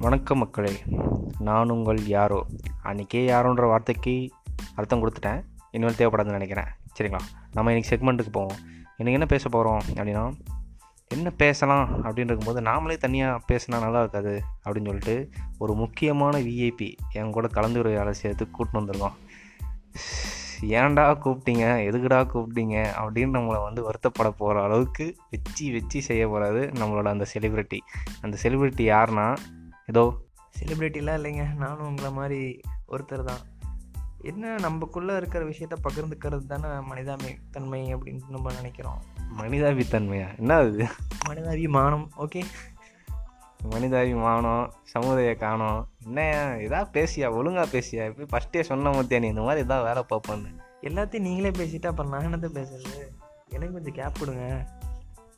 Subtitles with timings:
[0.00, 0.70] வணக்கம் மக்களே.
[1.38, 2.46] நான் உங்கள் யாரோ?
[2.82, 4.30] அன்றைக்கே யாரோன்ற வார்த்தைக்கு
[4.74, 5.44] அர்த்தம் கொடுத்துட்டேன்.
[5.70, 6.64] இனிமேல் தேவைப்படாதுன்னு நினைக்கிறேன்.
[6.98, 7.18] சரிங்களா?
[7.52, 8.56] நம்ம இன்றைக்கி செக்மெண்ட்டுக்கு போவோம்.
[8.98, 10.32] இன்றைக்கி என்ன பேச போகிறோம் அப்படின்னா
[11.08, 17.30] என்ன பேசலாம் அப்படின்னு இருக்கும்போது நாமளே தனியாக பேசினா நல்லா இருக்காது அப்படின்னு சொல்லிட்டு ஒரு முக்கியமான விஐபி என்
[17.30, 19.12] கூட கலந்துரையாடல் சேர்த்து கூட்டின்னு வந்திருக்கோம்
[20.60, 21.78] ஏன்டா கூப்பிட்டீங்க?
[21.88, 22.86] எதுக்குடா கூப்பிட்டீங்க?
[23.00, 27.78] அப்படின்னு நம்மளை வந்து வருத்தப்பட போகிற அளவுக்கு வச்சு வச்சு செய்ய போகிறது நம்மளோட அந்த செலிப்ரிட்டி
[28.20, 29.36] அந்த செலிப்ரிட்டி யாருன்னா
[29.90, 30.14] ஏதோ?
[30.58, 31.54] செலிப்ரிட்டிலாம் இல்லைங்க.
[31.56, 33.38] நானும் உங்களை மாதிரி ஒருத்தர் தான்.
[34.22, 39.02] என்ன நம்மக்குள்ளே இருக்கிற விஷயத்த பகிர்ந்துக்கிறது தானே மனிதாமை தன்மை அப்படின்னு நம்ம நினைக்கிறோம்.
[39.38, 40.38] மனிதாபித்தன்மையா?
[40.38, 40.86] என்ன அது?
[41.28, 42.08] மனிதாபிமானம்.
[42.18, 42.42] ஓகே
[43.70, 45.88] மனிதாபிமானம் சமுதாய காணம்.
[46.04, 47.28] என்ன இதா பேசியா?
[47.32, 48.18] ஒழுங்கா பேசியா?
[48.18, 49.26] இப்போ ஃபஸ்ட்டே சொன்ன மத்தியா நீ?
[49.26, 50.56] இந்த மாதிரி இதான் வேலை பார்ப்பேன்னு.
[50.82, 53.08] எல்லாத்தையும் நீங்களே பேசிட்டா அப்புறம் நான் என்னத்தை பேசுறது?
[53.48, 54.66] எனக்கு கொஞ்சம் கேப் கொடுங்க.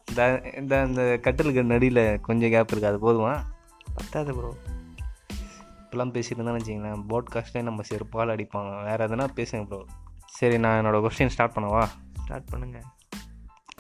[0.09, 3.43] இந்த இந்த இந்த கட்டிலுக்கு நடியில் கொஞ்சம் கேப் இருக்குது அது போதுமா?
[3.95, 4.53] பத்தாது ப்ரோ
[5.83, 7.03] இப்பெல்லாம் இருந்தா வச்சிங்களேன்.
[7.09, 8.71] போட்காஸ்ட்லேயே நம்ம செருப்பால் அடிப்பாங்க.
[8.85, 9.85] வேறு எதனா பேசுங்க ப்ரோ
[10.27, 11.85] சரி நான் என்னோடய கொஸ்டின் ஸ்டார்ட் பண்ணவா?
[12.23, 12.79] ஸ்டார்ட் பண்ணுங்க.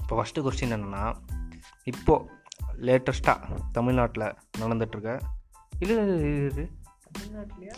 [0.01, 1.05] இப்போ ஃபஸ்ட்டு கொஸ்டின் என்னென்னா
[1.85, 2.31] இப்போது
[2.87, 5.21] லேட்டஸ்ட்டாக தமிழ்நாட்டில் நடந்துட்டுருக்க.
[5.79, 5.97] இல்லை
[6.47, 6.65] இது
[7.09, 7.75] தமிழ்நாட்டிலையா?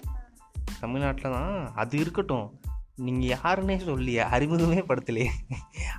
[0.80, 1.74] தமிழ்நாட்டில் தான்.
[1.74, 2.46] அது இருக்கட்டும்.
[2.96, 5.30] நீங்கள் யாருன்னே சொல்லியே அறிமுகமே படுத்தலையே.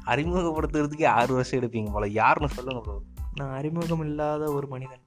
[0.06, 2.08] அறிமுகப்படுத்துறதுக்கு ஆறு வருஷம் எடுப்பீங்க போல.
[2.08, 3.02] யாருன்னு சொல்லுங்க ப்ரோ
[3.36, 5.04] நான் அறிமுகம் இல்லாத ஒரு மனிதன்.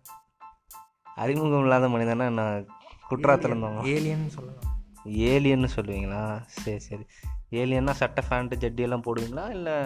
[1.18, 2.66] அறிமுகம் இல்லாத மனிதனா நான்
[3.08, 4.66] குற்றாலத்தில் இருந்தவங்க ஏலியன் சொல்லலாம்.
[5.06, 6.22] ஏலியன்னு சொல்லுவீங்களா?
[6.46, 7.04] சரி சரி.
[7.50, 9.50] ஏலியன்னா சட்டை ஃபேண்ட்டு ஜட்டி எல்லாம் போடுவீங்களா?
[9.50, 9.76] இல்லை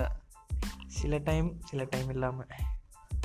[0.87, 2.47] சில டைம் சில டைம் இல்லாமல்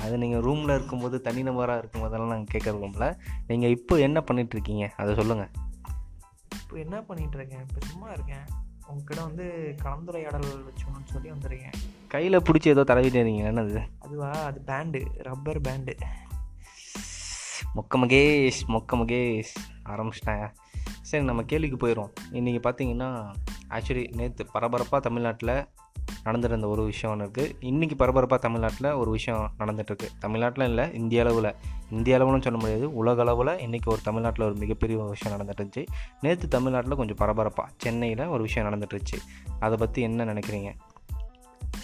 [0.02, 4.92] அது நீங்கள் ரூமில் இருக்கும்போது தனி நபராக இருக்கும்போதெல்லாம் நாங்கள் கேட்க ரூமில் நீங்கள் இப்போ என்ன பண்ணிட்டு இருக்கீங்க?
[4.96, 5.50] அதை சொல்லுங்கள்
[6.62, 7.64] இப்போ என்ன பண்ணிட்டு இருக்கேன்?
[7.68, 8.46] இப்போ சும்மா இருக்கேன்.
[8.86, 11.76] உங்ககிட்ட வந்து கலந்துரையாடல் வச்சோன்னு சொல்லி வந்திருக்கேன்.
[12.08, 13.44] கையில் பிடிச்சி ஏதோ தடவிட்டு இருக்கீங்க.
[13.52, 13.80] என்னது?
[13.98, 14.30] அதுவா?
[14.30, 15.96] அது பேண்டு ரப்பர் பேண்டு
[17.76, 20.52] மொக்க மகேஷ் மொக்க மகேஷ் ஆரம்பிச்சிட்டாங்க.
[21.02, 22.12] சரி நம்ம கேள்விக்கு போயிடுவோம்.
[22.32, 23.34] இன்றைக்கி பார்த்தீங்கன்னா
[23.70, 25.66] ஆக்சுவலி நேற்று பரபரப்பாக தமிழ்நாட்டில்
[26.24, 31.54] நடந்துருந்த ஒரு விஷயம் ஒன்று இருக்குது இன்றைக்கி பரபரப்பாக தமிழ்நாட்டில் ஒரு விஷயம் நடந்துகிட்ருக்கு தமிழ்நாட்டில் இல்லை இந்திய அளவில்.
[31.90, 32.94] இந்திய அளவுன்னு சொல்ல முடியாது.
[32.94, 35.86] உலக அளவில் இன்றைக்கி ஒரு தமிழ்நாட்டில் ஒரு மிகப்பெரிய ஒரு விஷயம் நடந்துட்டுருந்துச்சு
[36.20, 39.16] நேற்று தமிழ்நாட்டில் கொஞ்சம் பரபரப்பாக சென்னையில் ஒரு விஷயம் நடந்துட்டு
[39.60, 40.72] அதை பற்றி என்ன நினைக்கிறீங்க?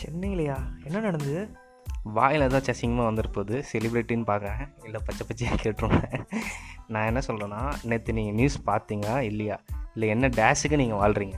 [0.04, 0.58] சென்னையிலையா?
[0.84, 1.62] என்ன நடந்தது?
[2.12, 4.68] வாயில் ஏதாச்சும் அசிங்கமாக வந்துருப்போது செலிப்ரிட்டின்னு பார்க்குறேன்.
[4.84, 6.24] இல்லை பச்சை பச்சையாக கேட்டுருவேன்
[6.86, 9.60] நான் என்ன சொல்கிறேன்னா நேற்று நீங்கள் நியூஸ் பார்த்தீங்களா இல்லையா?
[9.94, 11.36] இல்லை என்ன டேஷுக்கு நீங்கள் வாழ்கிறீங்க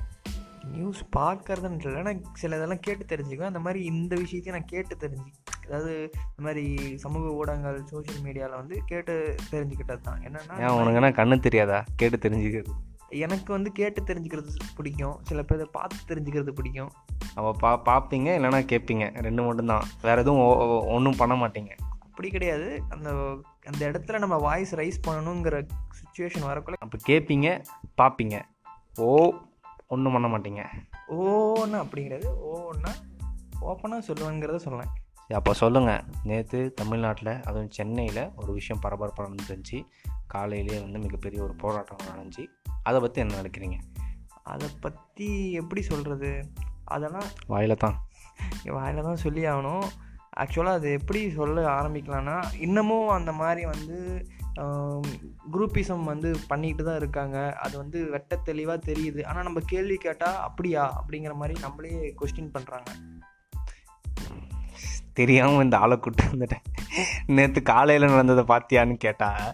[0.65, 3.53] நியூஸ் பார்க்கறதுன்னு இல்லை நான் சில இதெல்லாம் கேட்டு தெரிஞ்சுக்குவேன்.
[3.53, 5.31] அந்த மாதிரி இந்த விஷயத்தையும் நான் கேட்டு தெரிஞ்சு
[5.67, 10.21] அதாவது இந்த மாதிரி சமூக ஊடகங்கள் சோஷியல் மீடியாவில் வந்து கேட்டு தெரிஞ்சுக்கிட்டது தான்.
[10.23, 11.85] என்னென்னா ஏன் உனக்கு என்ன கண்ணு தெரியாதா?
[11.97, 12.75] கேட்டு தெரிஞ்சுக்கிறது.
[13.09, 15.19] எனக்கு வந்து கேட்டு தெரிஞ்சுக்கிறது பிடிக்கும்.
[15.23, 16.93] சில பேர் பார்த்து தெரிஞ்சுக்கிறது பிடிக்கும்.
[17.37, 19.87] அவள் பா பார்ப்பீங்க இல்லைன்னா கேட்பீங்க ரெண்டு மட்டும்தான்.
[20.07, 20.45] வேறு எதுவும்
[20.97, 21.73] ஒன்றும் பண்ண மாட்டீங்க.
[22.07, 22.69] அப்படி கிடையாது.
[22.89, 23.11] அந்த
[23.71, 25.57] அந்த இடத்துல நம்ம வாய்ஸ் ரைஸ் பண்ணணுங்கிற
[25.99, 27.49] சுச்சுவேஷன் வரக்குள்ள அப்போ கேட்பீங்க
[28.01, 28.37] பார்ப்பீங்க
[28.99, 29.11] ஓ
[29.87, 30.63] ஒன்றும் பண்ண மாட்டீங்க.
[31.23, 32.93] ஓன்னா அப்படி கிடையாது ஓன்னா
[33.61, 34.93] ஓப்பனாக சொல்லுவேங்கிறத சொல்லேன்
[35.39, 39.79] அப்போ சொல்லுங்கள் நேற்று தமிழ்நாட்டில் அதுவும் சென்னையில் ஒரு விஷயம் பரபரப்பாக நடந்துருந்துச்சு
[40.27, 42.45] காலையிலேயே வந்து மிகப்பெரிய ஒரு போராட்டம் நடந்துச்சு.
[42.83, 43.79] அதை பற்றி என்ன நினைக்கிறீங்க?
[44.53, 45.29] அதை பற்றி
[45.61, 46.31] எப்படி சொல்கிறது
[46.95, 47.97] அதெல்லாம் வாயில தான்
[48.79, 49.87] வாயில தான் சொல்லி ஆகணும்
[50.43, 53.99] ஆக்சுவலாக அது எப்படி சொல்ல ஆரம்பிக்கலாம்னா இன்னமும் அந்த மாதிரி வந்து
[55.55, 57.39] குரூப்பிசம் வந்து பண்ணிக்கிட்டு தான் இருக்காங்க.
[57.65, 59.21] அது வந்து வெட்ட தெளிவாக தெரியுது.
[59.29, 60.85] ஆனால் நம்ம கேள்வி கேட்டால் அப்படியா?
[61.01, 62.91] அப்படிங்கிற மாதிரி நம்மளே கொஸ்டின் பண்ணுறாங்க
[65.21, 66.65] தெரியாமல் இந்த ஆளை கூட்டு வந்துட்டேன்.
[67.37, 69.47] நேற்று காலையில் நடந்ததை பார்த்தியான்னு கேட்டால்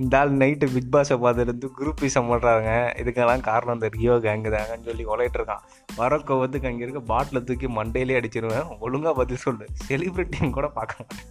[0.00, 2.70] இந்த ஆள் நைட்டு பிக் பாஸை பார்த்துட்டு குரூப் பீஸம் பண்ணுறாங்க
[3.02, 5.64] இதுக்கெல்லாம் காரணம் இந்த ரியோ கேங்கு தாங்கன்னு சொல்லி உழையிட்டு இருக்கான்.
[5.96, 8.68] வர கோவத்துக்கு அங்கே இருக்க பாட்டில் தூக்கி மண்டையிலே அடிச்சிருவேன்.
[8.80, 9.66] ஒழுங்காக பதில் சொல்லு.
[9.88, 11.30] செலிப்ரிட்டின்னு கூட பார்க்க மாட்டேன்.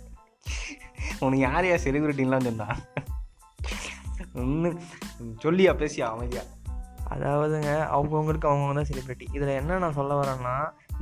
[1.20, 2.70] உனக்கு யார் யார் செலிப்ரிட்டின்லாம் சொன்னா?
[4.42, 4.70] ஒன்று
[5.44, 6.44] சொல்லியா பேசியா அமைதியா?
[7.14, 10.56] அதாவதுங்க அவங்கவுங்களுக்கு அவங்கவுங்க தான் செலிப்ரிட்டி இதில் என்ன நான் சொல்ல வரேன்னா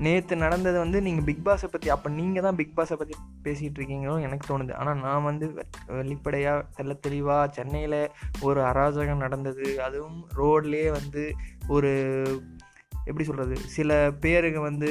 [0.06, 3.15] நேற்று நடந்தது வந்து நீங்கள் பிக் பாஸை பற்றி அப்போ நீங்கள் தான் பிக் பாஸை பற்றி
[3.45, 4.74] பேசிகிட்டு இருக்கீங்களோ எனக்கு தோணுது.
[4.81, 5.48] ஆனால் நான் வந்து
[6.00, 8.00] வெளிப்படையாக தெல்ல தெளிவாக சென்னையில்
[8.48, 9.68] ஒரு அராஜகம் நடந்தது.
[9.88, 11.24] அதுவும் ரோட்லேயே வந்து
[11.75, 11.92] ஒரு
[13.09, 13.92] எப்படி சொல்கிறது சில
[14.24, 14.89] பேருக்கு வந்து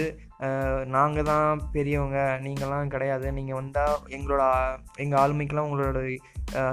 [0.94, 3.26] நாங்கள் தான் பெரியவங்க நீங்களாம் கிடையாது.
[3.36, 4.42] நீங்கள் வந்தால் எங்களோட
[5.02, 6.00] எங்கள் ஆளுமைக்கெலாம் உங்களோட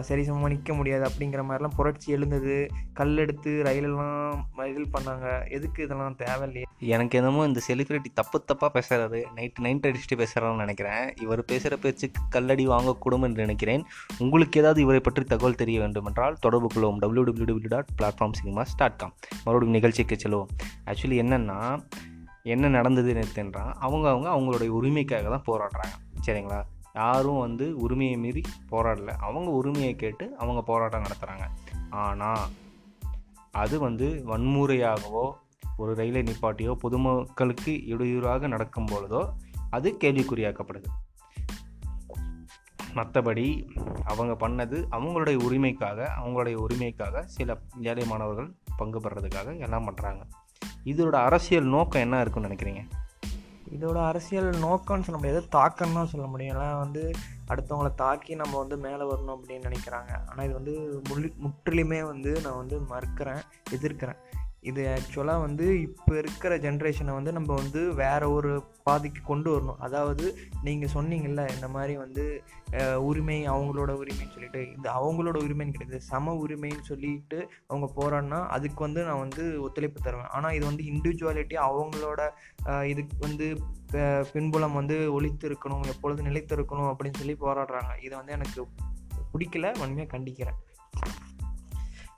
[0.07, 2.55] சரி நிற்க முடியாது அப்படிங்கிற மாதிரிலாம் புரட்சி எழுந்தது.
[2.99, 5.25] கல் எடுத்து ரயிலெல்லாம் ரயில் பண்ணாங்க.
[5.57, 6.67] எதுக்கு இதெல்லாம் தேவையில்லையே?
[6.95, 11.03] எனக்கு என்னமோ இந்த செலிப்ரிட்டி தப்பு தப்பாக பேசுகிறாரு நைட்டு நைட் அடிச்சுட்டு பேசுகிறான்னு நினைக்கிறேன்.
[11.21, 13.85] இவர் பேசுகிற பேச்சுக்கு கல்லடி வாங்கக்கூடும் என்று நினைக்கிறேன்.
[14.17, 18.37] உங்களுக்கு ஏதாவது இவரை பற்றி தகவல் தெரிய வேண்டும் என்றால் தொடர்பு கொள்வோம் W W W dot platform
[18.41, 20.51] cinemas dot com மறுபடியும் நிகழ்ச்சிக்கு செல்வோம்
[20.91, 21.59] ஆக்சுவலி என்னென்னா
[22.53, 25.95] என்ன நடந்தது நேற்றுன்றான் அவங்க அவங்க அவங்களுடைய உரிமைக்காக தான் போராடுறாங்க.
[26.25, 26.59] சரிங்களா?
[26.97, 28.41] யாரும் வந்து உரிமையை மீறி
[28.71, 29.09] போராடல.
[29.19, 31.45] அவங்க உரிமையை கேட்டு அவங்க போராட்டம் நடத்துகிறாங்க
[31.89, 32.45] ஆனால்
[33.51, 35.25] அது வந்து வன்முறையாகவோ
[35.77, 39.21] ஒரு ரயிலை நிப்பாட்டியோ பொதுமக்களுக்கு இடையூறாக நடக்கும் பொழுதோ
[39.69, 40.89] அது கேள்விக்குறியாக்கப்படுது.
[42.95, 43.47] மற்றபடி
[44.05, 50.23] அவங்க பண்ணது அவங்களுடைய உரிமைக்காக அவங்களுடைய உரிமைக்காக சில ஏழை மாணவர்கள் பங்கு பெறதுக்காக எல்லாம் பண்ணுறாங்க
[50.85, 52.81] இதோட அரசியல் நோக்கம் என்ன இருக்குன்னு நினைக்கிறீங்க?
[53.71, 56.57] இதோட அரசியல் நோக்கம்னு சொல்ல முடியாது தாக்கம்னு தான் சொல்ல முடியும்.
[56.57, 57.11] ஏன்னா வந்து
[57.47, 60.11] அடுத்தவங்கள தாக்கி நம்ம வந்து மேலே வரணும் அப்படின்னு நினைக்கிறாங்க.
[60.27, 63.41] ஆனால் இது வந்து முழு முற்றிலுமே வந்து நான் வந்து மறுக்கிறேன்
[63.71, 64.19] எதிர்க்கிறேன்.
[64.69, 68.51] இது ஆக்சுவலாக வந்து இப்போ இருக்கிற ஜென்ரேஷனை வந்து நம்ம வந்து வேறு ஒரு
[68.87, 69.79] பாதைக்கு கொண்டு வரணும்.
[69.85, 70.25] அதாவது
[70.67, 72.25] நீங்கள் சொன்னீங்கல்ல இந்த மாதிரி வந்து
[73.09, 74.61] உரிமை அவங்களோட உரிமைன்னு சொல்லிட்டு.
[74.77, 80.31] இது அவங்களோட உரிமைன்னு கிடையாது சம உரிமைன்னு சொல்லிட்டு அவங்க போகிறான்னா அதுக்கு வந்து நான் வந்து ஒத்துழைப்பு தருவேன்.
[80.37, 82.21] ஆனால் இது வந்து இண்டிவிஜுவாலிட்டி அவங்களோட
[82.93, 83.47] இதுக்கு வந்து
[84.33, 87.91] பின்புலம் வந்து ஒழித்து இருக்கணும் எப்பொழுது நிலைத்து இருக்கணும் அப்படின்னு சொல்லி போராடுறாங்க.
[88.05, 88.61] இதை வந்து எனக்கு
[89.33, 90.59] பிடிக்கல வன்மையாக கண்டிக்கிறேன்.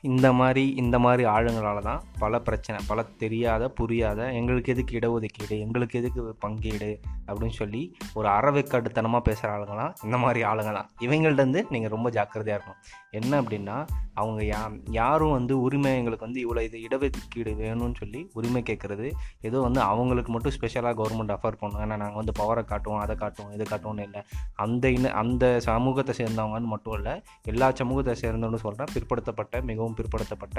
[0.02, 6.00] இந்த மாதிரி இந்த மாதிரி ஆளுங்களால தான் பல பிரச்சனை பல தெரியாத புரியாத எங்களுக்கு எதுக்கு இடஒதுக்கீடு எங்களுக்கு
[6.00, 12.10] எதுக்கு பங்கீடு அப்படின்னு சொல்லி ஒரு அறவைக்காட்டுத்தனமாக பேசுகிற ஆளுங்களாம் இந்த மாதிரி ஆளுங்க தான் இவங்கள்ட்டேருந்து நீங்கள் ரொம்ப
[12.10, 12.80] ஜாக்கிரதையாக இருக்கணும்.
[13.12, 13.86] என்ன அப்படின்னா
[14.20, 14.60] அவங்க யா
[14.92, 19.08] யாரும் வந்து உரிமை எங்களுக்கு வந்து இவ்வளோ இது இடஒதுக்கீடு வேணும்னு சொல்லி உரிமை கேட்குறது
[19.42, 23.52] ஏதோ வந்து அவங்களுக்கு மட்டும் ஸ்பெஷலாக கவர்மெண்ட் அஃபர் பண்ணுவோம் ஏன்னா நாங்கள் வந்து பவரை காட்டுவோம் அதை காட்டுவோம்
[23.52, 24.22] இதை காட்டுவோம்னு இல்லை.
[24.56, 30.58] அந்த இன அந்த சமூகத்தை சேர்ந்தவங்கன்னு மட்டும் இல்லை எல்லா சமூகத்தை சேர்ந்தவன்னு சொல்கிறேன் பிற்படுத்தப்பட்ட மிகவும் பிற்படுத்தப்பட்ட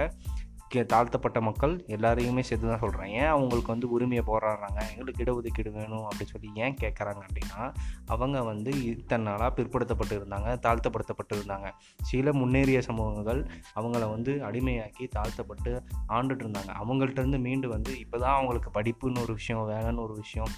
[0.74, 4.80] கே- தாழ்த்தப்பட்ட மக்கள் எல்லாரையுமே சேர்த்து தான் சொல்கிறேன் ஏன் அவங்களுக்கு வந்து உரிமையை போராடுறாங்க?
[4.90, 7.60] எங்களுக்கு இடஒதுக்கீடு வேணும் அப்படின்னு சொல்லி ஏன் கேட்குறாங்க அப்படின்னா
[8.06, 11.66] அவங்க வந்து இத்தனை நாளாக பிற்படுத்தப்பட்டு இருந்தாங்க தாழ்த்தப்படுத்தப்பட்டு இருந்தாங்க.
[12.02, 13.40] சில முன்னேறிய சமூகங்கள்
[13.76, 16.72] அவங்கள வந்து அடிமையாக்கி தாழ்த்தப்பட்டு ஆண்டுட்டு இருந்தாங்க.
[16.82, 20.48] அவங்கள்ட்ட இருந்து மீண்டு வந்து இப்போ தான் அவங்களுக்கு படிப்புன்னு ஒரு விஷயம் வேலைன்னு ஒரு விஷயம்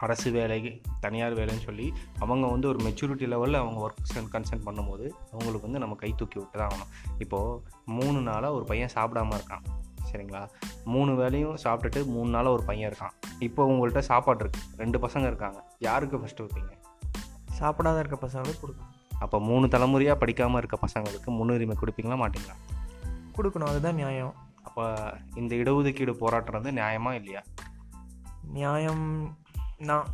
[0.00, 5.60] அரசு வேலை தனியார் வேலைன்னு சொல்லி அவங்க வந்து ஒரு மெச்சூரிட்டி லெவலில் அவங்க ஒர்க் கன்சென்ட் பண்ணும்போது அவங்களுக்கு
[5.60, 6.90] வந்து நம்ம கை தூக்கி விட்டு தான் ஆகணும்.
[7.18, 9.64] இப்போது மூணு நாளாக ஒரு பையன் சாப்பிடாம இருக்கான்.
[10.12, 10.48] சரிங்களா?
[10.84, 13.14] மூணு வேலையும் சாப்பிட்டுட்டு மூணு நாளாக ஒரு பையன் இருக்கான்.
[13.38, 15.64] இப்போ உங்கள்கிட்ட சாப்பாடு இருக்குது ரெண்டு பசங்க இருக்காங்க.
[15.78, 16.72] யாருக்கு ஃபஸ்ட்டு வைப்பீங்க?
[17.60, 18.91] சாப்பிடாத இருக்க பசங்களுக்கு கொடுக்கணும்.
[19.22, 22.56] அப்போ மூணு தலைமுறையாக படிக்காமல் இருக்க பசங்களுக்கு முன்னுரிமை கொடுப்பீங்களா மாட்டீங்களா?
[23.36, 23.66] கொடுக்கணும்.
[23.66, 24.34] அதுதான் நியாயம்.
[24.62, 27.42] அப்போ இந்த இடஒதுக்கீடு போராட்டம் வந்து நியாயமா இல்லையா?
[28.52, 29.36] நியாயம்
[29.86, 30.06] தான்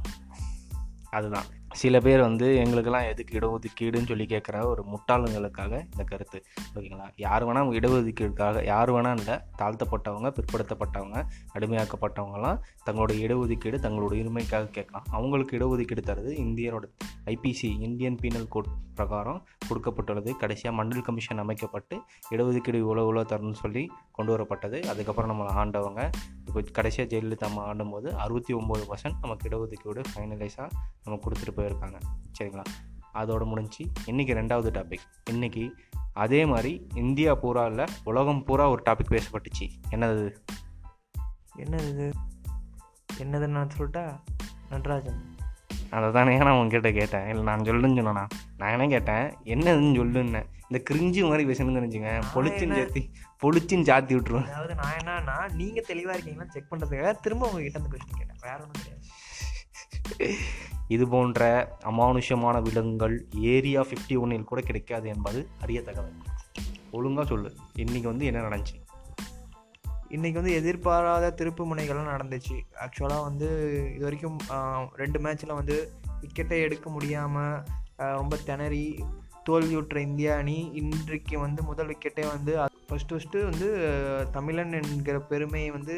[1.11, 1.45] அதுதான்.
[1.73, 6.45] சில பேர் வந்து எங்களுக்கெல்லாம் எதுக்கு இடஒதுக்கீடுன்னு சொல்லி கேட்குற ஒரு முட்டாளுங்களுக்காக இந்த கருத்து.
[6.75, 7.07] ஓகேங்களா?
[7.17, 11.25] யார் வேணால் இடஒதுக்கீடுக்காக யார் வேணால் இல்லை தாழ்த்தப்பட்டவங்க பிற்படுத்தப்பட்டவங்க
[11.55, 15.05] அடிமையாக்கப்பட்டவங்கலாம் தங்களோட இடஒதுக்கீடு தங்களோட உரிமைக்காக கேட்கலாம்.
[15.11, 16.83] அவங்களுக்கு இடஒதுக்கீடு தருது இந்தியனோட
[17.27, 20.37] ஐபிசி இந்தியன் பீனல் கோட் பிரகாரம் கொடுக்கப்பட்டுள்ளது.
[20.37, 21.97] கடைசியாக மண்டல் கமிஷன் அமைக்கப்பட்டு
[22.31, 24.87] இடஒதுக்கீடு இவ்வளோ இவ்வளோ தரணும்னு சொல்லி கொண்டு வரப்பட்டது.
[24.87, 26.11] அதுக்கப்புறம் நம்மளை ஆண்டவங்க
[26.49, 30.69] இப்போ கடைசியாக ஜெயலலிதா அம்மா ஆண்டும்போது அறுபத்தி ஒம்பது பர்சன்ட் நமக்கு இடஒதுக்கீடு ஃபைனலைஸாக
[31.05, 32.01] நம்ம கொடுத்துட்டு போயிருக்காங்க.
[32.39, 32.65] சரிங்களா?
[33.15, 35.71] அதோட முடிஞ்சு இன்றைக்கி ரெண்டாவது டாபிக் இன்றைக்கி
[36.13, 39.69] அதே மாதிரி இந்தியா பூரா இல்லை உலகம் பூரா ஒரு டாபிக் பேசப்பட்டுச்சு.
[39.91, 40.35] என்னது
[41.57, 42.13] என்னது
[43.19, 44.21] என்னதுன்னு நான் சொல்லிட்டா?
[44.71, 45.37] நடராஜன்.
[45.91, 47.29] அதை தானே நான் உங்ககிட்ட கேட்டேன்.
[47.29, 48.27] இல்லை நான் சொல்லுன்னு சொன்னேனா?
[48.57, 49.35] நான் என்ன கேட்டேன்?
[49.45, 50.45] என்னதுன்னு சொல்லுன்னு.
[50.71, 52.09] இந்த கிரிஞ்சு மாதிரி பேசணும்னு நினச்சிங்க
[52.63, 52.77] என்ன?
[52.79, 53.03] சேர்த்தி
[53.43, 56.51] பொளிச்சுன்னு சாத்தி விட்ருவேன் அதாவது நான் என்னன்னா நீங்கள் தெளிவாக இருக்கீங்களா?
[56.55, 58.43] செக் பண்ணுறதுக்காக திரும்ப உங்ககிட்ட அந்த கொஸ்டின் கேட்டேன்.
[58.47, 59.07] வேற ஒன்றும் கிடையாது.
[60.95, 61.43] இது போன்ற
[61.91, 63.17] அமானுஷ்யமான விலங்குகள்
[63.55, 66.15] ஏரியா ஃபிஃப்டி ஒன்னில் கூட கிடைக்காது என்பது அரிய தகவல்.
[66.91, 67.51] ஒழுங்காக சொல்லு.
[67.83, 68.77] இன்றைக்கி வந்து என்ன நடந்துச்சு?
[70.17, 72.57] இன்றைக்கி வந்து எதிர்பாராத திருப்பு முனைகள்லாம் நடந்துச்சு.
[72.85, 73.49] ஆக்சுவலாக வந்து
[73.95, 74.39] இது வரைக்கும்
[75.03, 75.77] ரெண்டு மேட்ச்சில் வந்து
[76.23, 77.59] விக்கெட்டை எடுக்க முடியாமல்
[78.21, 78.85] ரொம்ப திணறி
[79.49, 82.53] தோல்வியுற்ற இந்திய அணி இன்றைக்கு வந்து முதல் விக்கெட்டே வந்து
[82.89, 83.67] ஃபஸ்ட்டு ஃபஸ்ட்டு வந்து
[84.33, 85.97] தமிழன் என்கிற பெருமையை வந்து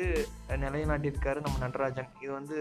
[0.62, 2.09] நிலைநாட்டியிருக்காரு நம்ம நடராஜன்.
[2.23, 2.57] இது வந்து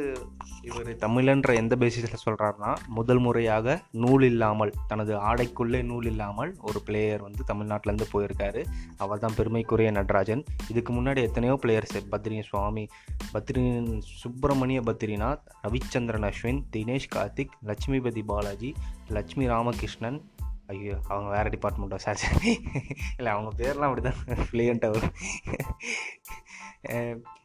[0.62, 7.26] இவர் தமிழன்ற எந்த பேசிஸில் சொல்கிறாருன்னா முதல் முறையாக நூல் இல்லாமல் தனது ஆடைக்குள்ளே நூல் இல்லாமல் ஒரு பிளேயர்
[7.28, 8.64] வந்து தமிழ்நாட்டிலேருந்து போயிருக்காரு.
[8.98, 10.44] அவர் தான் பெருமைக்குரிய நடராஜன்.
[10.70, 12.86] இதுக்கு முன்னாடி எத்தனையோ பிளேயர்ஸ் பத்ரின் சுவாமி
[13.34, 13.90] பத்ரின்
[14.22, 18.72] சுப்பிரமணிய பத்ரிநாத் ரவிச்சந்திரன் அஸ்வின் தினேஷ் கார்த்திக் லட்சுமிபதி பாலாஜி
[19.18, 20.20] லட்சுமி ராமகிருஷ்ணன்
[20.70, 22.52] ஐயோ அவங்க வேறு டிபார்ட்மெண்ட்டோ சார் சரி.
[23.18, 25.16] இல்லை அவங்க பேர்லாம் அப்படி தான் ஃப்ளூயண்ட்டாக வரும்.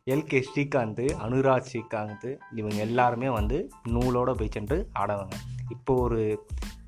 [0.04, 5.36] எல்கே ஸ்ரீகாந்த் அனுராஜ் ஸ்ரீகாந்த் இவங்க எல்லாருமே வந்து நூலோடு போய் சென்று ஆடவங்க.
[5.68, 6.20] இப்போ ஒரு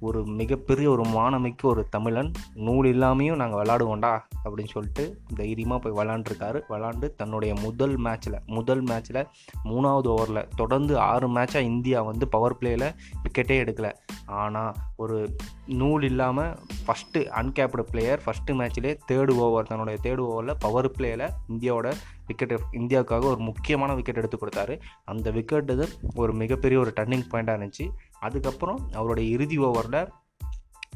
[0.01, 2.31] ஒரு மிகப்பெரிய ஒரு மானமிக்க ஒரு தமிழன்
[2.67, 4.11] நூல் இல்லாமையும் நாங்கள் விளாடுவோம்டா
[4.45, 9.21] அப்படின்னு சொல்லிட்டு தைரியமாக போய் விளாண்டுருக்காரு விளாண்டு தன்னுடைய முதல் மேட்ச்சில் முதல் மேட்ச்சில்
[9.65, 12.89] மூணாவது ஓவரில் தொடர்ந்து ஆறு மேட்சாக இந்தியா வந்து பவர் பிளேயில்
[13.25, 13.93] விக்கெட்டே எடுக்கலை.
[14.27, 20.91] ஆனால் ஒரு நூல் இல்லாமல் ஃபஸ்ட்டு அன்கேப்டு பிளேயர் ஃபஸ்ட்டு மேட்ச்லேயே தேர்டு ஓவர் தன்னுடைய தேர்டு ஓவரில் பவர்
[20.91, 21.93] பிளேயில் இந்தியாவோட
[22.27, 24.81] விக்கெட் இந்தியாவுக்காக ஒரு முக்கியமான விக்கெட் எடுத்து கொடுத்தாரு.
[25.05, 27.89] அந்த விக்கெட் இது ஒரு மிகப்பெரிய ஒரு டர்னிங் பாயிண்ட்டாக இருந்துச்சு.
[28.21, 30.09] அதுக்கப்புறம் அவருடைய இறுதி ஓவரில்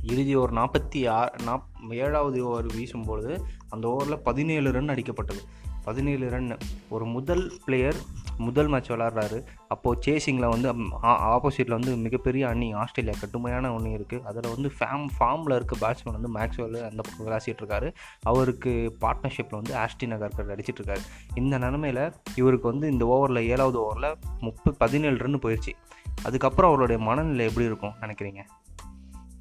[0.02, 5.42] இறுதி ஓவர் நாற்பத்தி ஆறு நாப் ஏழாவது ஓவர் வீசும்பொழுது அந்த ஓவரில் பதினேழு ரன் அடிக்கப்பட்டது.
[5.84, 6.56] பதினேழு ரன்
[6.88, 8.00] ஒரு முதல் பிளேயர்
[8.38, 10.68] முதல் மேட்ச் விளாட்றாரு அப்போது சேசிங்கில் வந்து
[11.02, 16.30] ஆப்போசிட்டில் வந்து மிகப்பெரிய அணி ஆஸ்திரேலியா கடுமையான ஒன்று இருக்குது அதில் வந்து ஃபேம் ஃபார்மில் இருக்க பேட்ஸ்மேன் வந்து
[16.34, 17.94] மேக்ஸ்வெல் அந்த பக்கம் விளாசிட்டு இருக்காரு.
[18.22, 21.04] அவருக்கு பார்ட்னர்ஷிப்பில் வந்து ஆஸ்டி நகர்கர் அடிச்சிட்டு இருக்காரு.
[21.34, 25.74] இந்த நிலமையில் இவருக்கு வந்து இந்த ஓவரில் ஏழாவது ஓவரில் முப்பது பதினேழு ரன் போயிடுச்சு
[26.22, 28.42] அதுக்கப்புறம் அவருடைய மனநிலை எப்படி இருக்கும் நினைக்கிறீங்க?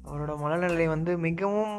[0.06, 1.74] அவரோட மனநிலை வந்து மிகவும்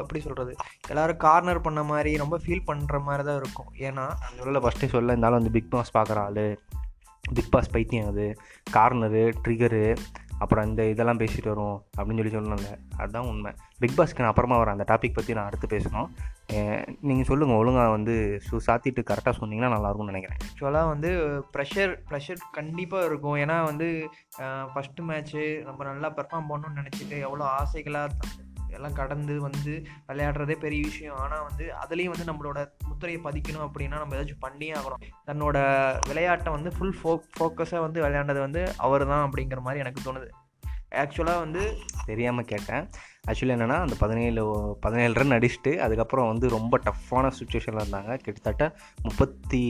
[0.00, 0.54] எப்படி சொல்கிறது
[0.88, 3.70] எல்லோரும் கார்னர் பண்ண மாதிரி ரொம்ப ஃபீல் பண்ணுற மாதிரி தான் இருக்கும்.
[3.78, 6.58] ஏன்னா அந்த உள்ள ஃபஸ்ட்டே சொல்ல இருந்தாலும் வந்து பிக் பாஸ் பார்க்குற ஆள்
[7.34, 8.26] பிக் பாஸ் பைத்தியம் அது
[8.72, 9.96] கார்னரு ட்ரிகரு
[10.42, 12.70] அப்புறம் இந்த இதெல்லாம் பேசிட்டு வரும் அப்படின்னு சொல்லி சொன்னாங்க.
[13.02, 13.50] அதுதான் உண்மை.
[13.82, 14.76] பிக் பாஸ்க்கு நான் அப்புறமா வரேன்.
[14.76, 16.08] அந்த டாபிக் பற்றி நான் அடுத்து பேசணும்.
[17.08, 18.14] நீங்கள் சொல்லுங்கள் ஒழுங்காக வந்து
[18.46, 20.40] சு சாத்திட்டு கரெக்டாக சொன்னீங்கன்னா நல்லாயிருக்கும்னு நினைக்கிறேன்.
[20.46, 21.10] ஆக்சுவலாக வந்து
[21.56, 23.38] ப்ரெஷர் ப்ரெஷர் கண்டிப்பாக இருக்கும்.
[23.44, 23.88] ஏன்னா வந்து
[24.72, 28.10] ஃபஸ்ட்டு மேட்ச்சு நம்ம நல்லா பெர்ஃபார்ம் பண்ணணும்னு நினச்சிட்டு எவ்வளோ ஆசைகளாக
[28.74, 29.74] எல்லாம் கடந்து வந்து
[30.08, 31.16] விளையாடுறதே பெரிய விஷயம்.
[31.16, 35.04] ஆனால் வந்து அதுலேயும் வந்து நம்மளோட முத்திரையை பதிக்கணும் அப்படின்னா நம்ம ஏதாச்சும் பண்ணியே ஆகணும்.
[35.26, 35.58] தன்னோட
[36.06, 40.30] விளையாட்டை வந்து ஃபுல் ஃபோ ஃபோக்கஸாக வந்து விளையாண்டது வந்து அவர் தான் அப்படிங்கிற மாதிரி எனக்கு தோணுது.
[41.02, 41.62] ஆக்சுவலாக வந்து
[42.06, 42.84] தெரியாமல் கேட்டேன்.
[43.28, 44.42] ஆக்சுவலி என்னென்னா அந்த பதினேழு
[44.80, 48.12] பதினேழு ரன் அடிச்சுட்டு அதுக்கப்புறம் வந்து ரொம்ப டஃப்பான சுச்சுவேஷனில் இருந்தாங்க.
[48.16, 48.66] கிட்டத்தட்ட
[49.02, 49.62] முப்பத்தி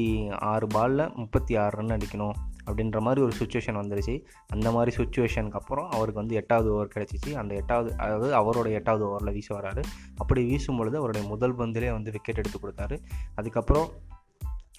[0.52, 2.34] ஆறு பாலில் முப்பத்தி ஆறு ரன் அடிக்கணும்.
[2.66, 4.25] அப்படின்ற மாதிரி ஒரு சுச்சுவேஷன் வந்துருச்சு.
[4.47, 7.35] அந்த மாதிரி சுச்சுவேஷனுக்கு அப்புறம் அவருக்கு வந்து எட்டாவது ஓவர் கிடச்சிச்சு.
[7.35, 9.83] அந்த எட்டாவது அதாவது அவரோட எட்டாவது ஓவரில் வீச வராரு.
[10.16, 12.99] அப்படி வீசும் பொழுது அவருடைய முதல் பந்திலே வந்து விக்கெட் எடுத்து கொடுத்தாரு.
[13.35, 13.88] அதுக்கப்புறம்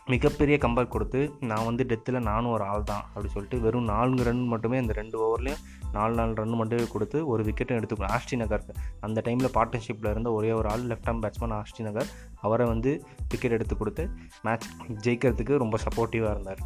[0.07, 4.47] மிகப்பெரிய கம்பேக் கொடுத்து நான் வந்து டெத்தில் நானும் ஒரு ஆள் தான் அப்படி சொல்லிட்டு வெறும் நான்கு ரன்
[4.47, 5.61] மட்டுமே இந்த ரெண்டு ஓவர்லேயும்
[5.91, 10.51] நாலு நாலு ரன் மட்டுமே கொடுத்து ஒரு விக்கெட்டும் எடுத்துக்கணும் ஆஷ்டி நகருக்கு அந்த டைமில் பார்ட்னர்ஷிப்பில் இருந்த ஒரே
[10.51, 12.07] ஒரு ஆள் லெஃப்ட் ஹேண்ட் பேட்ஸ்மேன் ஆஷ்டி நகர்.
[12.35, 14.09] அவரை வந்து விக்கெட் எடுத்து கொடுத்து
[14.41, 14.67] மேட்ச்
[15.03, 16.59] ஜெயிக்கிறதுக்கு ரொம்ப சப்போர்ட்டிவாக இருந்தார்.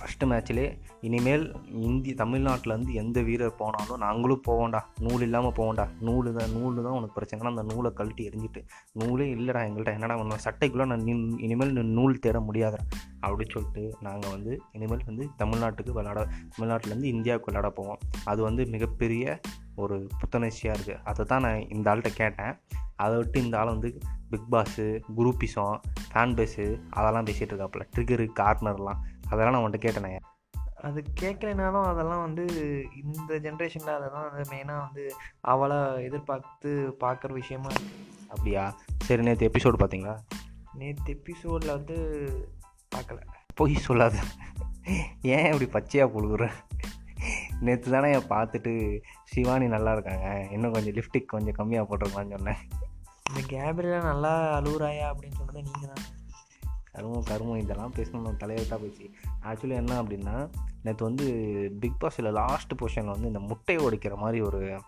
[0.00, 6.52] ஃபஸ்ட்டு மேட்ச்லே இனிமேல் இந்தி தமிழ்நாட்டிலேருந்து எந்த வீரர் போனாலும் நாங்களும் போவோண்டா நூல் இல்லாமல் போவோண்டா நூல் தான்
[6.52, 11.02] நூல் தான் உனக்கு பிரச்சனைனா அந்த நூலை கழட்டி எரிஞ்சிட்டு நூலே இல்லைடா எங்கள்கிட்ட என்னடா பண்ணுவோம் சட்டைக்குள்ளே நான்
[11.02, 12.84] நின் இனிமேல் நூல் தேட முடியாதுடா.
[13.22, 16.20] அப்படின்னு சொல்லிட்டு நாங்கள் வந்து இனிமேல் வந்து தமிழ்நாட்டுக்கு விளாட
[16.54, 17.98] தமிழ்நாட்டிலேருந்து இந்தியாவுக்கு விளாட போவோம்.
[18.24, 19.40] அது வந்து மிகப்பெரிய
[19.80, 22.54] ஒரு புத்துணர்ச்சியாக இருக்குது அதை தான் நான் இந்த ஆள்கிட்ட கேட்டேன்.
[22.96, 23.98] அதை விட்டு இந்த ஆள் வந்து
[24.30, 25.76] big boss groupism
[26.12, 27.86] fan base அதெல்லாம் பேசிகிட்டு இருக்காப்புல.
[27.96, 30.18] ட்ரிகரு கார்னர்லாம் அதெல்லாம் நான் உன்கிட்ட கேட்டேனே.
[30.82, 32.44] அது கேட்கலைனாலும் அதெல்லாம் வந்து
[33.02, 37.68] இந்த ஜென்ரேஷனில் அதெல்லாம் வந்து மெயினாக வந்து அவளாக எதிர்பார்த்து பார்க்குற விஷயமா
[38.28, 38.74] அப்படியா?
[38.98, 40.16] சரி நேற்று எபிசோடு பார்த்தீங்களா?
[40.72, 41.96] நேற்று எபிசோடில் வந்து
[42.96, 43.18] பார்க்கல.
[43.54, 44.18] பொய் சொல்லாத.
[45.22, 46.50] ஏன் இப்படி பச்சையாக புழுகுற?
[47.60, 50.48] நேற்று தானே பார்த்துட்டு சிவானி நல்லா இருக்காங்க.
[50.50, 52.62] இன்னும் கொஞ்சம் லிப்டிக் கொஞ்சம் கம்மியாக போட்டிருக்கலான்னு சொன்னேன்.
[53.28, 56.04] இந்த கேப்ரியலா நல்லா அழுகுறாயா அப்படின்னு சொன்னது நீங்கள் தான்
[56.92, 57.58] கருமம் கருமம்.
[57.58, 59.10] இதெல்லாம் பேசணும் தலையெழுத்தாக போச்சு.
[59.42, 60.50] ஆக்சுவலி என்ன அப்படின்னா
[60.82, 61.26] நேற்று வந்து
[61.80, 64.80] பிக் பாஸில் லாஸ்ட் பொசிஷனில் வந்து இந்த முட்டையை உடைக்கிற மாதிரி ஒரு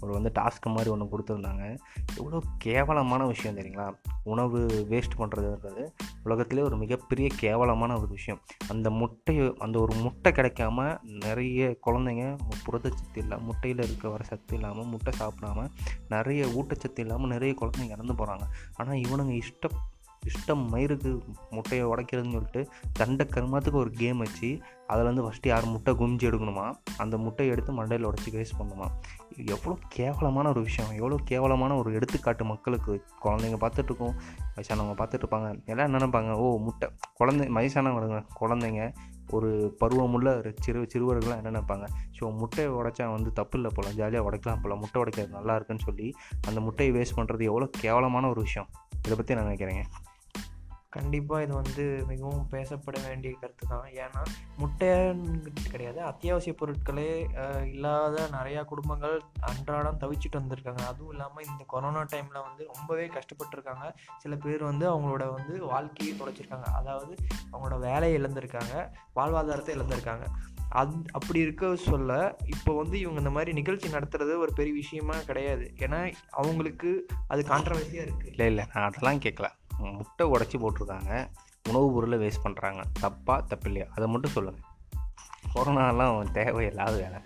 [0.00, 1.78] ஒரு வந்து டாஸ்க் மாதிரி ஒன்று கொடுத்துருந்தாங்க.
[2.16, 3.94] எவ்வளோ கேவலமான விஷயம் தெரியுங்களா?
[4.22, 5.84] உணவு வேஸ்ட் பண்ணுறதுன்றது
[6.24, 8.40] உலகத்திலே ஒரு மிகப்பெரிய கேவலமான ஒரு விஷயம்.
[8.68, 12.36] அந்த முட்டையை அந்த ஒரு முட்டை கிடைக்காம நிறைய குழந்தைங்க
[12.66, 15.68] புரதச்சத்து இல்லாமல் முட்டையில் இருக்க வர சத்து இல்லாமல் முட்டை சாப்பிடாம
[16.08, 18.44] நிறைய ஊட்டச்சத்து இல்லாமல் நிறைய குழந்தைங்க இறந்து போகிறாங்க
[18.76, 19.78] ஆனால் இவனுங்க இஷ்டம்
[20.28, 21.10] இஷ்டம் மயிருக்கு
[21.50, 26.74] முட்டையை உடைக்கிறதுன்னு சொல்லிட்டு தண்டை கருமத்துக்கு ஒரு கேம் வச்சு அதில் வந்து ஃபஸ்ட்டு யார் முட்டை குமிஞ்சு எடுக்கணுமா?
[26.96, 28.88] அந்த முட்டையை எடுத்து மண்டையில் உடச்சி வேஸ்ட் பண்ணணுமா
[29.46, 30.92] எவ்வளோ கேவலமான ஒரு விஷயம்.
[30.92, 33.04] எவ்வளோ கேவலமான ஒரு எடுத்துக்காட்டு மக்களுக்கு.
[33.24, 34.14] குழந்தைங்க பார்த்துட்டு இருக்கோம்
[34.56, 35.64] வயசானவங்க பார்த்துட்ருப்பாங்க.
[35.64, 36.32] எல்லாம் என்ன நினைப்பாங்க?
[36.32, 36.88] ஓ முட்டை.
[37.14, 38.92] குழந்தை வயசானவங்க குழந்தைங்க
[39.30, 41.86] ஒரு பருவமுள்ள ஒரு சிறு சிறுவர்கள்லாம் என்ன நினைப்பாங்க?
[42.18, 43.92] ஸோ முட்டையை உடைச்சா வந்து தப்பு இல்லை போல.
[43.92, 44.74] ஜாலியாக உடைக்கலாம் போல.
[44.74, 46.14] முட்டை உடைக்கிறது நல்லா இருக்குன்னு சொல்லி
[46.46, 48.68] அந்த முட்டையை வேஸ்ட் பண்ணுறது எவ்வளோ கேவலமான ஒரு விஷயம்.
[48.98, 49.84] இதை பற்றி நான் நினைக்கிறேங்க?
[50.98, 54.22] கண்டிப்பாக இது வந்து மிகவும் பேசப்பட வேண்டிய கருத்து தான் ஏன்னா
[54.60, 56.00] முட்டைங்கிறது கிடையாது.
[56.10, 57.10] அத்தியாவசிய பொருட்களே
[57.72, 59.16] இல்லாத நிறையா குடும்பங்கள்
[59.50, 60.82] அன்றாடம் தவிச்சிட்டு வந்திருக்காங்க.
[60.92, 63.86] அதுவும் இல்லாமல் இந்த கொரோனா டைமில் வந்து ரொம்பவே கஷ்டப்பட்டிருக்காங்க.
[64.24, 66.68] சில பேர் வந்து அவங்களோட வந்து வாழ்க்கையை தொலைச்சிருக்காங்க.
[66.80, 67.14] அதாவது
[67.52, 68.74] அவங்களோட வேலையை இழந்திருக்காங்க.
[69.18, 70.26] வாழ்வாதாரத்தை இழந்திருக்காங்க.
[70.80, 72.16] அந் அப்படி இருக்க சொல்ல
[72.54, 75.66] இப்போ வந்து இவங்க இந்த மாதிரி நிகழ்ச்சி நடத்துறது ஒரு பெரிய விஷயமா கிடையாது.
[75.84, 76.00] ஏன்னா
[76.40, 76.90] அவங்களுக்கு
[77.32, 78.66] அது கான்ட்ரவர்சியாக இருக்குது இல்லை இல்லை.
[78.74, 79.48] நான் அதெல்லாம் கேட்கல
[79.78, 81.12] முட்டை உடச்சி போட்டிருக்காங்க.
[81.68, 84.66] உணவுப் பொருளை வேஸ்ட் பண்ணுறாங்க தப்பா தப்பு இல்லையா அதை மட்டும் சொல்லுங்கள்
[85.54, 87.18] கொரோனாலாம் தேவையில்லாத வேலை.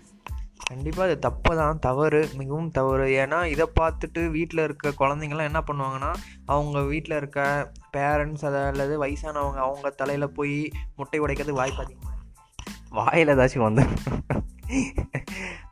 [0.67, 3.05] கண்டிப்பாக அது தப்பு தான் தவறு மிகவும் தவறு.
[3.23, 6.11] ஏன்னா இதை பார்த்துட்டு வீட்டில் இருக்க குழந்தைங்கள்லாம் என்ன பண்ணுவாங்கன்னா
[6.45, 12.17] அவங்க வீட்டில் இருக்க பேரண்ட்ஸ் அதை அல்லது வயசானவங்க அவங்க தலையில் போய் முட்டை உடைக்கிறது வாய்ப்பு அதிகமாக.
[12.89, 13.85] வாயில் ஏதாச்சும் வந்து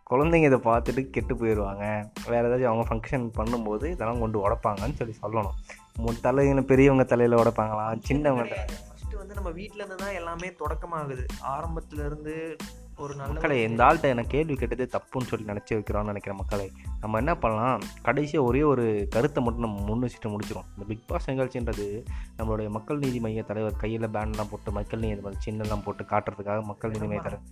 [0.10, 2.10] குழந்தைங்க இதை பார்த்துட்டு கெட்டு போயிடுவாங்க.
[2.28, 5.58] வேறு ஏதாச்சும் அவங்க ஃபங்க்ஷன் பண்ணும்போது இதெல்லாம் கொண்டு உடைப்பாங்கன்னு சொல்லி சொல்லணும்.
[5.96, 8.00] தலையில பெரியவங்க தலையில் உடைப்பாங்களா?
[8.10, 8.56] சின்னவங்க
[8.88, 11.26] ஃபஸ்ட்டு வந்து நம்ம வீட்டில் இருந்து தான் எல்லாமே தொடக்கமாகுது.
[11.44, 12.58] ஆரம்பத்துல இருந்து
[12.98, 16.72] ஒரு நல்ல மக்களை இந்த ஆள்கிட்ட எனக்கு கேள்வி கேட்டது தப்புன்னு சொல்லி நினச்சி வைக்கிறோம்னு நினைக்கிற மக்களை.
[17.00, 17.82] நம்ம என்ன பண்ணலாம்?
[18.02, 22.04] கடைசியாக ஒரே ஒரு கருத்தை மட்டும் நம்ம முன் வச்சுட்டு முடிச்சிடும் இந்த பிக் பாஸ் நிகழ்ச்சின்றது
[22.38, 27.08] நம்மளுடைய மக்கள் நீதி மைய தலைவர் கையில் பேண்ட்லாம் போட்டு மக்கள் நீதி சின்னெல்லாம் போட்டு காட்டுறதுக்காக மக்கள் நீதி
[27.08, 27.48] மைய தலைவர்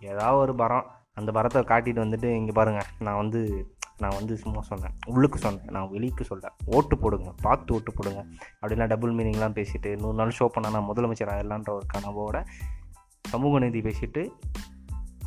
[0.00, 4.90] ஏதாவது ஒரு பரம் அந்த பரத்தை காட்டிட்டு வந்துட்டு இங்கே பாருங்கள் நான் வந்து நான் வந்து சும்மா சொன்னேன்.
[5.06, 5.64] உள்ளுக்கு சொன்னேன்.
[5.70, 6.52] நான் வெளிக்கு சொல்ல.
[6.64, 7.34] ஓட்டு போடுங்க.
[7.42, 8.24] பார்த்து ஓட்டு போடுங்க.
[8.62, 12.44] அப்படிலாம் டபுள் மீனிங்லாம் பேசிட்டு நூறு நாள் ஷோ பண்ணால் நான் முதலமைச்சர் ஆயிடலான்ற ஒரு கனவோட
[13.22, 14.28] சமூக நீதி பேசிட்டு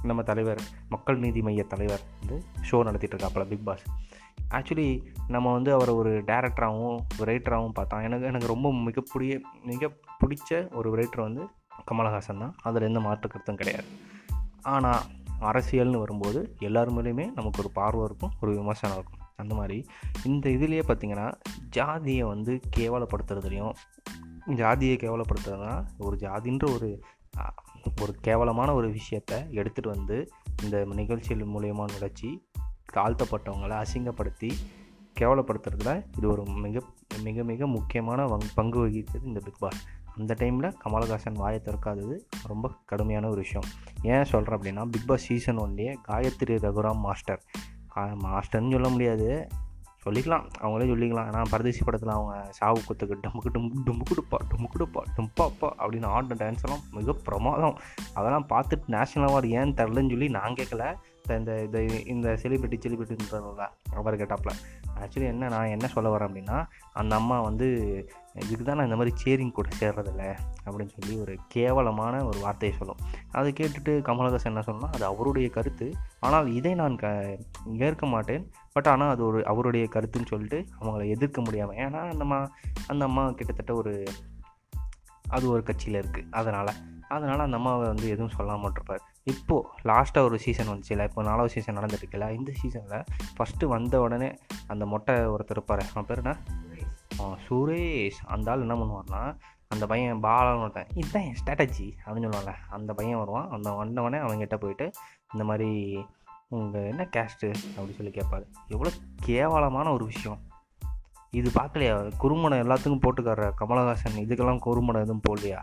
[0.04, 3.84] நம்ம தலைவர் மக்கள் நீதி மைய தலைவர் வந்து ஷோ நடத்திட்டு இருக்காப்புல பிக் பாஸ்
[4.52, 8.02] ஆக்சுவலி நம்ம வந்து அவரை ஒரு டேரக்டராகவும் ஒரு ரைட்டராகவும் பார்த்தோம்.
[8.02, 11.48] எனக்கு எனக்கு ரொம்ப மிகப்பிடிய மிக பிடிச்ச ஒரு ரைட்டர் வந்து
[11.92, 12.56] கமலஹாசன் தான்.
[12.62, 13.88] அதில் எந்த மாற்று கருத்தும் கிடையாது.
[14.62, 15.02] ஆனால்
[15.40, 19.28] அரசியல்னு வரும்போது எல்லார் மேலேயுமே நமக்கு ஒரு பார்வை இருக்கும் ஒரு விமர்சனம் இருக்கும்.
[19.36, 19.86] அந்த மாதிரி
[20.26, 21.34] இந்த இதுலேயே பார்த்திங்கன்னா
[21.70, 23.74] ஜாதியை வந்து கேவலப்படுத்துறதுலையும்
[24.56, 27.04] ஜாதியை கேவலப்படுத்துறதுனா ஒரு ஜாதின்ற ஒரு
[28.02, 30.32] ஒரு கேவலமான ஒரு விஷயத்த எடுத்துகிட்டு வந்து
[30.64, 32.30] இந்த நிகழ்ச்சிகள் மூலயமா நுழைச்சி
[32.94, 34.52] தாழ்த்தப்பட்டவங்களை அசிங்கப்படுத்தி
[35.20, 36.82] கேவலப்படுத்துறதுல இது ஒரு மிக
[37.24, 39.86] மிக மிக முக்கியமான பங்கு வகித்தது இந்த பிக் பாஸ்.
[40.18, 43.70] அந்த டைமில் கமலஹாசன் வாயை திறக்காதது ரொம்ப கடுமையான ஒரு விஷயம்.
[44.04, 47.44] ஏன் சொல்கிறேன் அப்படின்னா பிக் பாஸ் சீசன் ஒன்லேயே காயத்ரி ரகுராம் மாஸ்டர்
[47.96, 49.48] மாஸ்டர்னு சொல்ல முடியாது.
[50.06, 50.50] சொல்லிக்கலாம்.
[50.62, 51.28] அவங்களே சொல்லிக்கலாம்.
[51.30, 56.84] ஏன்னா பரதேசி படத்தில் அவங்க சாவு குத்துக்கு டமுக்கு டும் டுமுக்குடுப்பா டுமுக்குடுப்பா டும்பாப்பா அப்படின்னு ஆடின டான்ஸ் எல்லாம்
[56.92, 57.80] மிக பிரமாதம்.
[58.14, 60.96] அதெல்லாம் பார்த்துட்டு நேஷனல் அவார்டு ஏன் தரலன்னு சொல்லி நான் கேட்கல.
[61.30, 64.56] இந்த இந்த இந்த செலிபிரிட்டி செலிபிரிட்டின்றதில்ல அவர் கேட்டாப்பில்
[64.96, 67.68] ஆக்சுவலி என்ன நான் என்ன சொல்ல வரேன் அப்படின்னா அந்த அம்மா வந்து
[68.34, 72.98] இதுக்கு தான் நான் இந்த மாதிரி சேரிங் கூட சேர்றதில்ல அப்படின்னு சொல்லி ஒரு கேவலமான ஒரு வார்த்தையை சொல்லும்.
[73.32, 75.94] அதை கேட்டுட்டு கமலஹாசன் என்ன சொல்லணும் அது அவருடைய கருத்து.
[76.20, 77.08] ஆனால் இதை நான் க
[77.78, 78.52] ஏற்க மாட்டேன்.
[78.74, 82.50] பட் ஆனால் அது ஒரு அவருடைய கருத்துன்னு சொல்லிட்டு அவங்கள எதிர்க்க முடியாமல் ஏன்னா அந்த அம்மா
[82.88, 84.06] அந்த அம்மா கிட்டத்தட்ட ஒரு
[85.26, 86.72] அது ஒரு கட்சியில் இருக்குது அதனால்
[87.08, 91.78] அதனால் அந்த அம்மாவை வந்து எதுவும் சொல்லாமல் இருப்பார் இப்போது லாஸ்ட்டாக ஒரு சீசன் வந்துச்சுல இப்போ நாலாவது சீசன்
[91.78, 93.06] நடந்துட்டுருக்குல்ல இந்த சீசனில்
[93.36, 94.30] ஃபஸ்ட்டு வந்த உடனே
[94.68, 95.84] அந்த மொட்டை ஒருத்தர் இருப்பார்.
[95.94, 96.34] அவன் பேர் என்ன?
[97.46, 98.20] சுரேஷ்.
[98.36, 99.24] அந்த ஆள் என்ன பண்ணுவார்னா
[99.74, 103.50] அந்த பையன் பாலான்னு ஒருத்தன் இதுதான் என் ஸ்ட்ராட்டஜி அப்படின்னு சொல்லுவாங்கல்ல அந்த பையன் வருவான்.
[103.56, 104.88] அந்த வந்தவொடனே அவங்ககிட்ட போயிட்டு
[105.34, 105.72] இந்த மாதிரி
[106.58, 108.46] உங்கள் என்ன கேஸ்ட்டு அப்படின்னு சொல்லி கேட்பாரு.
[108.68, 110.40] எவ்வளோ கேவலமான ஒரு விஷயம்.
[111.32, 111.96] இது பார்க்கலையா?
[112.18, 114.20] குறும்படம் எல்லாத்துக்கும் போட்டுக்கார கமலஹாசன்.
[114.24, 115.62] இதுக்கெல்லாம் குறும்படம் எதுவும் போடலையா?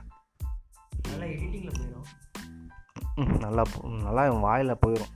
[1.08, 1.95] நல்லா எடிட்டிங்கில் போயிடும்
[3.16, 3.62] நல்லா
[4.02, 5.12] நல்லா இவன் வாயில் போயிடும்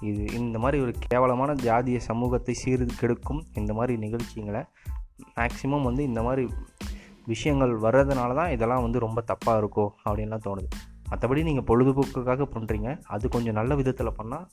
[0.00, 4.64] இது இந்த மாதிரி ஒரு கேவலமான ஜாதிய சமூகத்தை சீர் கெடுக்கும் இந்த மாதிரி நிகழ்ச்சிங்களை
[5.36, 6.48] மேக்ஸிமம் வந்து இந்த மாதிரி
[7.26, 10.68] விஷயங்கள் வர்றதுனால தான் இதெல்லாம் வந்து ரொம்ப தப்பாக இருக்கோ அப்படின்லாம் தோணுது.
[11.10, 14.46] மற்றபடி நீங்கள் பொழுதுபோக்குக்காக பண்ணுறீங்க அது கொஞ்சம் நல்ல விதத்தில் பண்ணால்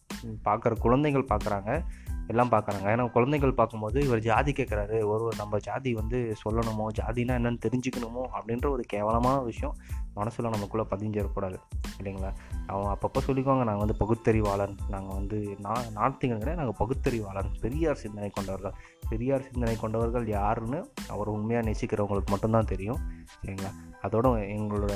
[0.45, 1.81] பார்க்குற குழந்தைகள் பார்க்குறாங்க
[2.27, 7.61] எல்லாம் பார்க்குறாங்க ஏன்னா குழந்தைகள் பார்க்கும்போது இவர் ஜாதி கேட்குறாரு ஒரு நம்ம ஜாதி வந்து சொல்லணுமோ ஜாதினா என்னென்னு
[7.65, 9.75] தெரிஞ்சுக்கணுமோ அப்படின்ற ஒரு கேவலமான விஷயம்
[10.13, 11.57] மனசில் நமக்குள்ளே பதிஞ்சிடக்கூடாது.
[11.99, 12.33] இல்லைங்களா?
[12.67, 16.55] அவன் அப்பப்போ சொல்லிக்குவாங்க நாங்கள் வந்து பகுத்தறிவாளன் நாங்கள் வந்து நான் நார்த்திங்க கிடையாது.
[16.55, 18.73] நாங்கள் பகுத்தறிவாளன் பெரியார் சிந்தனை கொண்டவர்கள்.
[19.09, 22.97] பெரியார் சிந்தனை கொண்டவர்கள் யாருன்னு அவர் உண்மையாக நேசிக்கிறவங்களுக்கு மட்டும்தான் தெரியும்.
[23.41, 23.71] சரிங்களா
[24.03, 24.95] அதோட எங்களோட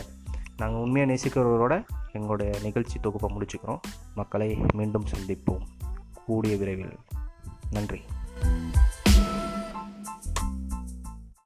[0.57, 3.79] நாங்கள் உண்மையாக நேசிக்கிறவரோட எங்களுடைய நிகழ்ச்சி தொகுப்பை முடிச்சுக்கிறோம்.
[4.15, 5.65] மக்களை மீண்டும் சந்திப்போம்.
[6.29, 6.97] கூடிய விரைவில்.
[7.71, 8.01] நன்றி.